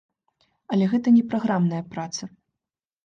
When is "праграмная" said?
1.33-1.83